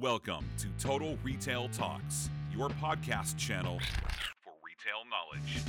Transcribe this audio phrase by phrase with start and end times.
[0.00, 3.78] Welcome to Total Retail Talks, your podcast channel
[4.42, 5.62] for retail knowledge.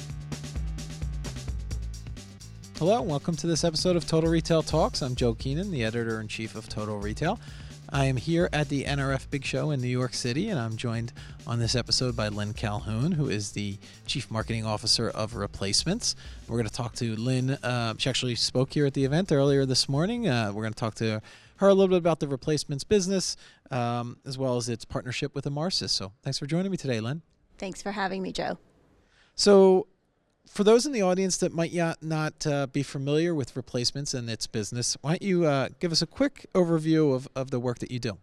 [2.79, 5.01] Hello, and welcome to this episode of Total Retail Talks.
[5.01, 7.37] I'm Joe Keenan, the editor in chief of Total Retail.
[7.89, 11.11] I am here at the NRF Big Show in New York City, and I'm joined
[11.45, 13.77] on this episode by Lynn Calhoun, who is the
[14.07, 16.15] Chief Marketing Officer of Replacements.
[16.47, 17.51] We're going to talk to Lynn.
[17.51, 20.27] Uh, she actually spoke here at the event earlier this morning.
[20.27, 21.21] Uh, we're going to talk to
[21.63, 23.35] her a little bit about the Replacements business,
[23.71, 25.89] um, as well as its partnership with Emarsys.
[25.89, 27.21] So thanks for joining me today, Lynn.
[27.57, 28.57] Thanks for having me, Joe.
[29.35, 29.87] So,
[30.47, 34.45] for those in the audience that might not uh, be familiar with replacements and its
[34.45, 37.89] business, why don't you uh, give us a quick overview of, of the work that
[37.89, 38.17] you do?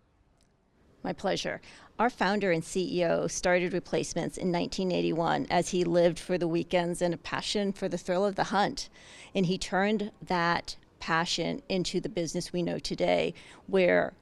[1.03, 1.63] My pleasure.
[1.99, 7.15] Our founder and CEO started replacements in 1981 as he lived for the weekends and
[7.15, 8.91] a passion for the thrill of the hunt.
[9.35, 13.35] And he turned that passion into the business we know today,
[13.67, 14.13] where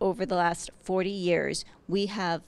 [0.00, 2.42] over the last 40 years, we have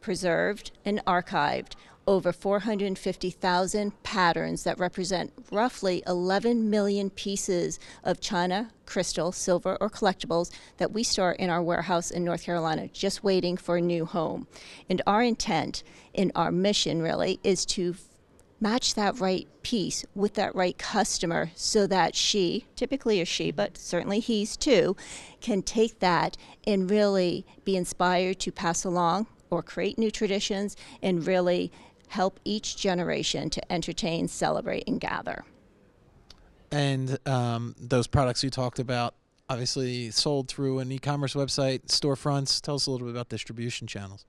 [0.00, 1.74] preserved and archived
[2.08, 10.50] over 450,000 patterns that represent roughly 11 million pieces of china, crystal, silver, or collectibles
[10.78, 14.46] that we store in our warehouse in North Carolina, just waiting for a new home.
[14.88, 15.82] And our intent
[16.14, 17.94] and our mission really is to
[18.60, 23.78] match that right piece with that right customer so that she, typically a she, but
[23.78, 24.96] certainly he's too,
[25.40, 31.26] can take that and really be inspired to pass along or create new traditions and
[31.26, 31.70] really
[32.08, 35.44] help each generation to entertain, celebrate, and gather.
[36.70, 39.14] And um, those products you talked about,
[39.48, 42.60] obviously sold through an e-commerce website, storefronts.
[42.60, 44.26] Tell us a little bit about distribution channels.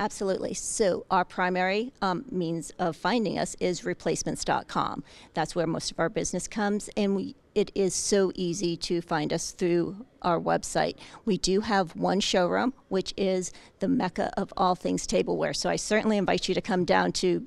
[0.00, 0.54] Absolutely.
[0.54, 5.02] So, our primary um, means of finding us is replacements.com.
[5.34, 9.32] That's where most of our business comes, and we, it is so easy to find
[9.32, 10.96] us through our website.
[11.24, 15.52] We do have one showroom, which is the mecca of all things tableware.
[15.52, 17.44] So, I certainly invite you to come down to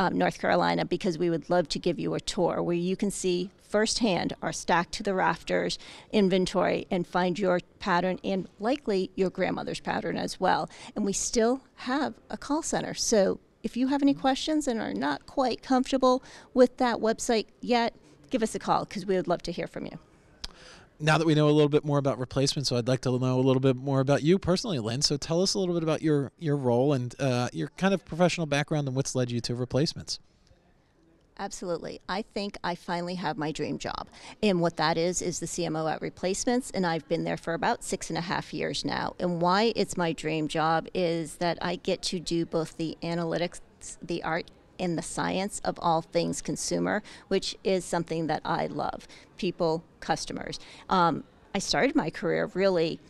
[0.00, 3.12] um, North Carolina because we would love to give you a tour where you can
[3.12, 5.80] see firsthand our stacked to the rafters
[6.12, 10.70] inventory and find your pattern and likely your grandmother's pattern as well.
[10.94, 12.94] And we still have a call center.
[12.94, 16.22] So if you have any questions and are not quite comfortable
[16.54, 17.96] with that website yet,
[18.30, 19.98] give us a call because we would love to hear from you
[21.00, 23.34] now that we know a little bit more about replacement, so I'd like to know
[23.34, 25.02] a little bit more about you personally, Lynn.
[25.02, 28.04] So tell us a little bit about your your role and uh, your kind of
[28.04, 30.20] professional background and what's led you to replacements.
[31.38, 32.00] Absolutely.
[32.08, 34.06] I think I finally have my dream job.
[34.42, 36.70] And what that is, is the CMO at Replacements.
[36.70, 39.14] And I've been there for about six and a half years now.
[39.18, 43.60] And why it's my dream job is that I get to do both the analytics,
[44.00, 49.06] the art, and the science of all things consumer, which is something that I love.
[49.36, 50.60] People, customers.
[50.88, 51.24] Um,
[51.54, 53.00] I started my career really,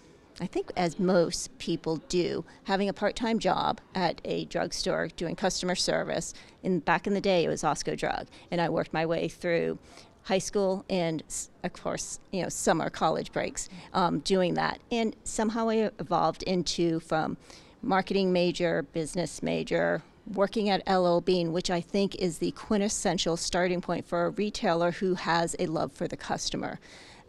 [0.41, 5.37] I think, as most people do, having a part time job at a drugstore doing
[5.37, 6.35] customer service.
[6.63, 8.27] And back in the day, it was Osco Drug.
[8.51, 9.79] And I worked my way through
[10.25, 11.23] high school and
[11.63, 16.99] of course you know summer college breaks um, doing that and somehow i evolved into
[17.01, 17.37] from
[17.83, 23.81] marketing major business major working at LL Bean, which I think is the quintessential starting
[23.81, 26.81] point for a retailer who has a love for the customer.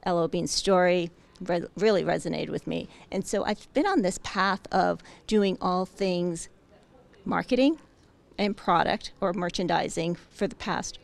[0.06, 1.12] LL Bean's story
[1.42, 2.88] re- really resonated with me.
[3.12, 6.50] And so I've been on this path of doing all things
[7.26, 7.80] marketing
[8.38, 11.00] and product or merchandising for the past,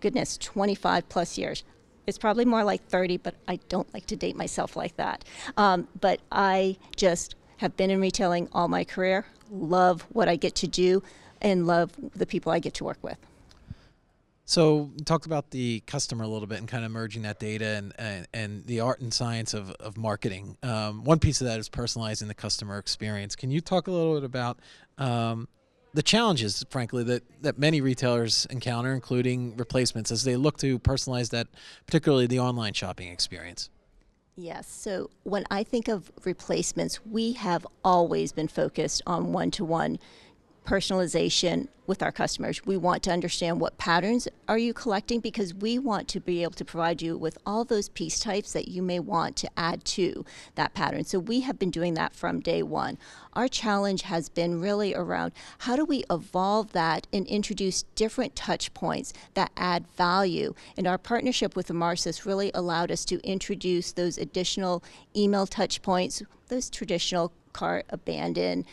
[0.00, 1.64] goodness, 25 plus years.
[2.06, 5.24] It's probably more like 30, but I don't like to date myself like that.
[5.56, 10.54] Um, but I just have been in retailing all my career, love what I get
[10.56, 11.02] to do,
[11.40, 13.18] and love the people I get to work with.
[14.50, 17.92] So, talk about the customer a little bit and kind of merging that data and,
[17.96, 20.56] and, and the art and science of, of marketing.
[20.64, 23.36] Um, one piece of that is personalizing the customer experience.
[23.36, 24.58] Can you talk a little bit about
[24.98, 25.46] um,
[25.94, 31.30] the challenges, frankly, that, that many retailers encounter, including replacements, as they look to personalize
[31.30, 31.46] that,
[31.86, 33.70] particularly the online shopping experience?
[34.34, 34.68] Yes.
[34.68, 40.00] So when I think of replacements, we have always been focused on one to one
[40.66, 42.64] personalization with our customers.
[42.64, 46.52] We want to understand what patterns are you collecting because we want to be able
[46.52, 50.24] to provide you with all those piece types that you may want to add to
[50.54, 51.02] that pattern.
[51.02, 52.96] So we have been doing that from day one.
[53.32, 58.72] Our challenge has been really around how do we evolve that and introduce different touch
[58.72, 60.54] points that add value.
[60.76, 64.84] And our partnership with Emarsys really allowed us to introduce those additional
[65.16, 68.64] email touch points, those traditional cart abandon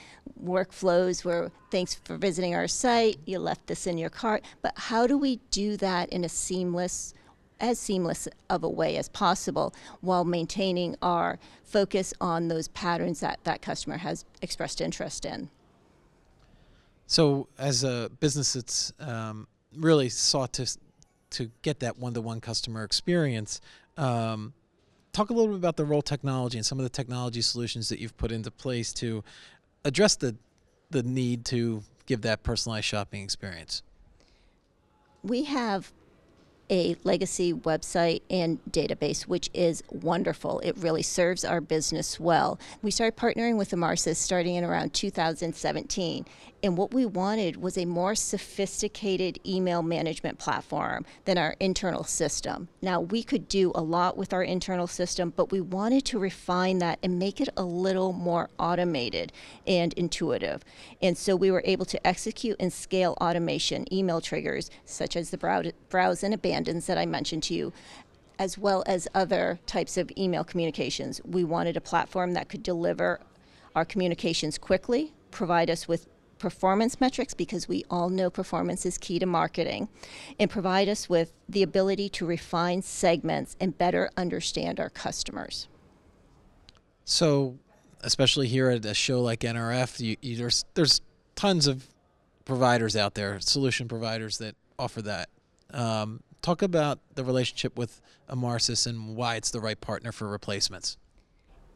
[0.44, 4.44] workflows where thanks for visiting our site, you left this in your cart.
[4.62, 7.13] But how do we do that in a seamless
[7.59, 13.39] as seamless of a way as possible while maintaining our focus on those patterns that
[13.44, 15.50] that customer has expressed interest in.
[17.07, 20.77] So, as a business that's um, really sought to
[21.30, 23.60] to get that one-to-one customer experience,
[23.98, 24.53] um,
[25.12, 28.00] talk a little bit about the role technology and some of the technology solutions that
[28.00, 29.24] you've put into place to
[29.83, 30.36] address the
[30.89, 33.83] the need to give that personalized shopping experience.
[35.21, 35.94] We have
[36.69, 40.60] a legacy website and database, which is wonderful.
[40.60, 42.60] It really serves our business well.
[42.81, 46.25] We started partnering with Emarsys starting in around 2017.
[46.64, 52.68] And what we wanted was a more sophisticated email management platform than our internal system.
[52.81, 56.80] Now, we could do a lot with our internal system, but we wanted to refine
[56.80, 59.31] that and make it a little more automated
[59.68, 60.66] and intuitive.
[61.00, 65.72] And so we were able to execute and scale automation email triggers, such as the
[65.90, 66.34] browse and
[66.65, 67.74] that I mentioned to you,
[68.39, 71.21] as well as other types of email communications.
[71.24, 73.19] We wanted a platform that could deliver
[73.75, 76.07] our communications quickly, provide us with
[76.39, 79.88] performance metrics because we all know performance is key to marketing
[80.39, 85.68] and provide us with the ability to refine segments and better understand our customers.
[87.06, 87.57] So,
[88.01, 91.01] especially here at a show like NRF, you, you, there's there's
[91.36, 91.88] tons of
[92.45, 95.30] providers out there, solution providers that offer that.
[95.71, 100.98] Um, talk about the relationship with Emarsys and why it's the right partner for replacements.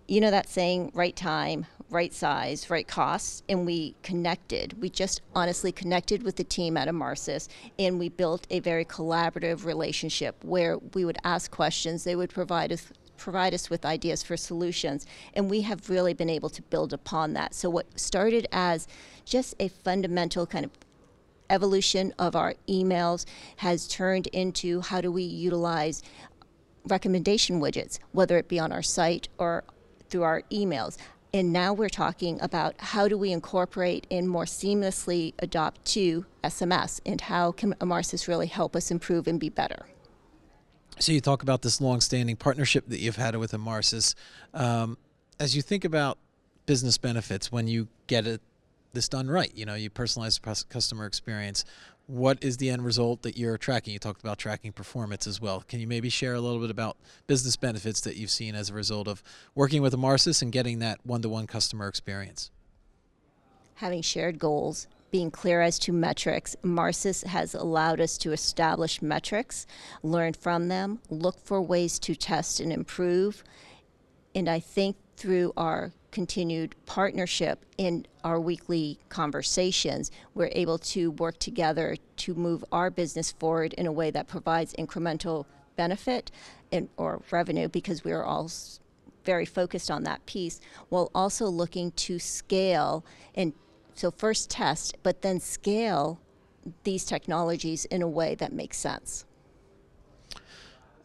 [0.07, 4.81] You know that saying right time right size right costs and we connected.
[4.81, 9.65] We just honestly connected with the team at Emarsys and we built a very collaborative
[9.65, 12.05] relationship where we would ask questions.
[12.05, 12.87] They would provide us
[13.17, 17.33] provide us with ideas for solutions and we have really been able to build upon
[17.33, 17.53] that.
[17.53, 18.87] So what started as
[19.25, 20.71] just a fundamental kind of
[21.51, 23.25] evolution of our emails
[23.57, 26.01] has turned into how do we utilize
[26.87, 29.63] recommendation widgets, whether it be on our site or
[30.09, 30.97] through our emails.
[31.33, 36.99] And now we're talking about how do we incorporate and more seamlessly adopt to SMS
[37.05, 39.85] and how can Emarsys really help us improve and be better.
[40.99, 44.13] So you talk about this long-standing partnership that you've had with Emarsys.
[44.53, 44.97] Um,
[45.39, 46.17] as you think about
[46.65, 48.41] business benefits when you get it
[48.93, 51.65] this done right, you know, you personalize the customer experience
[52.11, 53.93] what is the end result that you're tracking?
[53.93, 55.63] You talked about tracking performance as well.
[55.65, 58.73] Can you maybe share a little bit about business benefits that you've seen as a
[58.73, 59.23] result of
[59.55, 62.51] working with Emarsys and getting that one-to-one customer experience?
[63.75, 69.65] Having shared goals, being clear as to metrics, Emarsys has allowed us to establish metrics,
[70.03, 73.41] learn from them, look for ways to test and improve.
[74.35, 81.37] And I think through our continued partnership in our weekly conversations, we're able to work
[81.37, 85.45] together to move our business forward in a way that provides incremental
[85.75, 86.31] benefit
[86.71, 88.49] and, or revenue because we're all
[89.23, 90.59] very focused on that piece
[90.89, 93.53] while also looking to scale and
[93.93, 96.19] so first test but then scale
[96.83, 99.25] these technologies in a way that makes sense.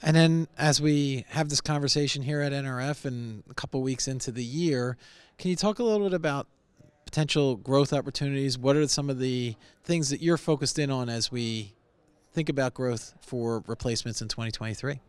[0.06, 4.31] And then as we have this conversation here at NRF and a couple weeks into
[4.31, 4.97] the year,
[5.37, 6.47] can you talk a little bit about
[7.06, 8.56] potential growth opportunities?
[8.56, 11.75] What are some of the things that you're focused in on as we
[12.32, 15.00] think about growth for replacements in 2023?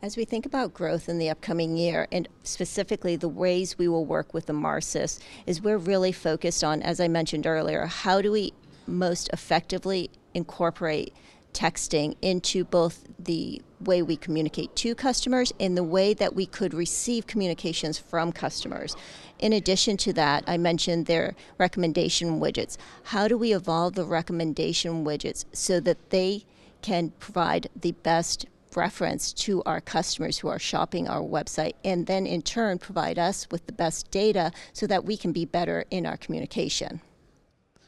[0.00, 4.06] As we think about growth in the upcoming year, and specifically the ways we will
[4.06, 8.54] work with Emarsys, is we're really focused on, as I mentioned earlier, how do we
[8.86, 11.12] most effectively incorporate
[11.52, 16.74] texting into both the way we communicate to customers and the way that we could
[16.74, 18.96] receive communications from customers.
[19.38, 22.76] In addition to that, I mentioned their recommendation widgets.
[23.04, 26.44] How do we evolve the recommendation widgets so that they
[26.82, 32.26] can provide the best reference to our customers who are shopping our website and then
[32.26, 36.04] in turn provide us with the best data so that we can be better in
[36.06, 37.00] our communication?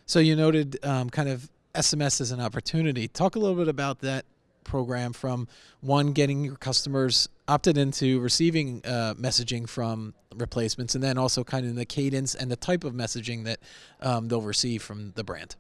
[0.07, 3.09] So you noted um, kind of SMS as an opportunity.
[3.09, 4.25] Talk a little bit about that
[4.69, 5.49] program from
[5.81, 11.67] one getting your customers opted into receiving uh, messaging from replacements and then also kind
[11.67, 13.59] of the cadence and the type of messaging that
[14.03, 15.57] um, they'll receive from the brand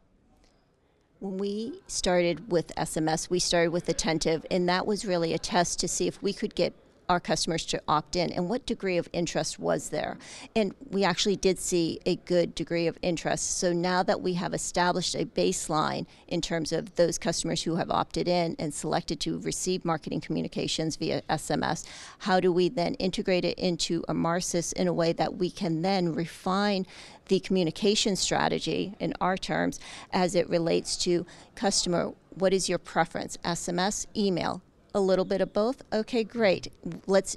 [1.20, 5.80] when we started with sms we started with attentive and that was really a test
[5.80, 6.74] to see if we could get
[7.08, 10.18] our customers to opt in and what degree of interest was there.
[10.54, 13.58] And we actually did see a good degree of interest.
[13.58, 17.90] So now that we have established a baseline in terms of those customers who have
[17.90, 21.84] opted in and selected to receive marketing communications via SMS,
[22.18, 26.12] how do we then integrate it into Emarsys in a way that we can then
[26.12, 26.86] refine
[27.28, 29.78] the communication strategy in our terms
[30.12, 34.62] as it relates to customer what is your preference SMS email
[34.95, 35.83] a little bit of both.
[35.92, 36.73] Okay, great.
[37.07, 37.37] Let's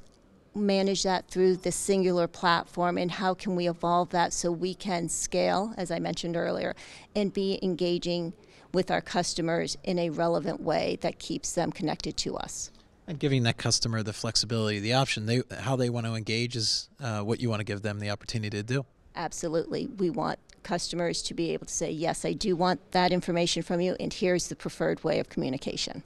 [0.54, 5.08] manage that through the singular platform and how can we evolve that so we can
[5.08, 6.76] scale, as I mentioned earlier,
[7.16, 8.34] and be engaging
[8.74, 12.72] with our customers in a relevant way that keeps them connected to us.
[13.08, 16.90] And giving that customer the flexibility, the option, they how they want to engage is
[17.02, 18.86] uh, what you want to give them the opportunity to do.
[19.16, 19.88] Absolutely.
[19.88, 23.82] We want customers to be able to say, yes, I do want that information from
[23.82, 26.04] you, and here's the preferred way of communication.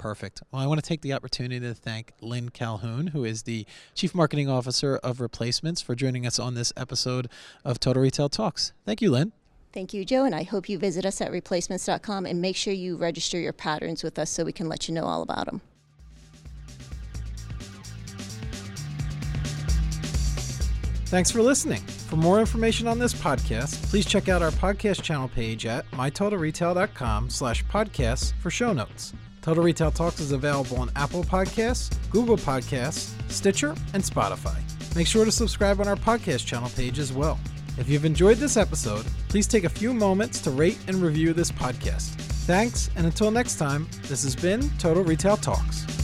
[0.00, 0.42] Perfect.
[0.50, 4.14] Well, I want to take the opportunity to thank Lynn Calhoun, who is the Chief
[4.14, 7.28] Marketing Officer of Replacements, for joining us on this episode
[7.66, 8.72] of Total Retail Talks.
[8.86, 9.32] Thank you, Lynn.
[9.74, 12.96] Thank you, Joe, and I hope you visit us at replacements.com and make sure you
[12.96, 15.60] register your patterns with us so we can let you know all about them.
[21.10, 21.82] Thanks for listening.
[22.08, 27.28] For more information on this podcast, please check out our podcast channel page at mytotalretail.com
[27.28, 29.12] slash podcasts for show notes.
[29.42, 34.60] Total Retail Talks is available on Apple Podcasts, Google Podcasts, Stitcher, and Spotify.
[34.94, 37.38] Make sure to subscribe on our podcast channel page as well.
[37.78, 41.50] If you've enjoyed this episode, please take a few moments to rate and review this
[41.50, 42.10] podcast.
[42.46, 45.99] Thanks, and until next time, this has been Total Retail Talks.